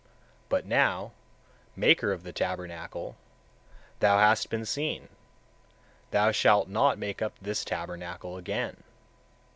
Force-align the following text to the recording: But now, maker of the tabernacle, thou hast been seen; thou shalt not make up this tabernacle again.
But 0.49 0.65
now, 0.65 1.11
maker 1.75 2.11
of 2.11 2.23
the 2.23 2.33
tabernacle, 2.33 3.17
thou 3.99 4.17
hast 4.17 4.49
been 4.49 4.65
seen; 4.65 5.09
thou 6.09 6.31
shalt 6.31 6.67
not 6.67 6.97
make 6.97 7.21
up 7.21 7.33
this 7.39 7.63
tabernacle 7.63 8.35
again. 8.35 8.77